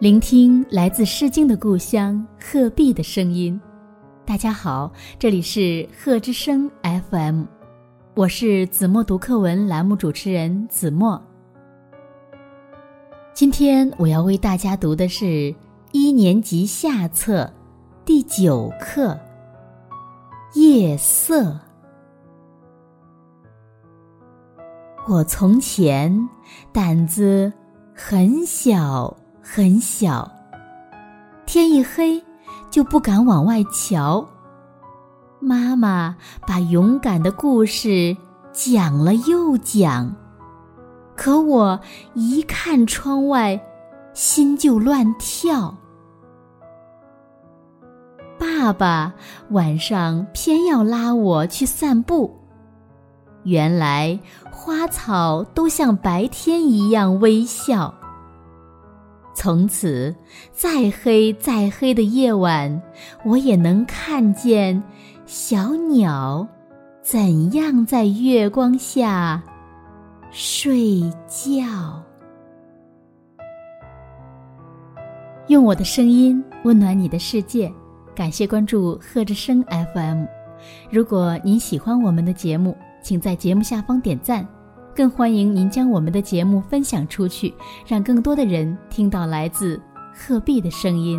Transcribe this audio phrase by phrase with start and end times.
[0.00, 3.60] 聆听来自《诗经》的故乡鹤壁的声音。
[4.24, 7.44] 大家好，这里是鹤之声 FM，
[8.14, 11.22] 我是子墨读课文栏目主持人子墨。
[13.34, 15.54] 今天我要为大家读的是
[15.92, 17.52] 一年级下册
[18.02, 19.12] 第九课
[20.58, 21.42] 《夜色》。
[25.06, 26.26] 我从前
[26.72, 27.52] 胆子
[27.94, 29.14] 很小。
[29.42, 30.30] 很小，
[31.46, 32.22] 天一黑
[32.70, 34.24] 就不敢往外瞧。
[35.40, 38.16] 妈妈把勇敢的故事
[38.52, 40.14] 讲了又讲，
[41.16, 41.80] 可我
[42.14, 43.60] 一看窗外，
[44.12, 45.74] 心就乱跳。
[48.38, 49.12] 爸爸
[49.50, 52.38] 晚上偏要拉我去散步，
[53.44, 54.18] 原来
[54.50, 57.94] 花草都像白天一样微笑。
[59.42, 60.14] 从此，
[60.52, 62.82] 再黑再黑的夜晚，
[63.24, 64.82] 我也能看见
[65.24, 66.46] 小鸟
[67.00, 69.42] 怎样在月光下
[70.30, 71.50] 睡觉。
[75.48, 77.72] 用我的声音温暖你的世界，
[78.14, 80.26] 感谢关注贺之声 FM。
[80.90, 84.46] 如果您喜欢我们的节目，请在节目下方点赞。
[85.00, 87.54] 更欢迎您将我们的节目分享出去，
[87.86, 89.80] 让更多的人听到来自
[90.14, 91.18] 鹤壁的声音。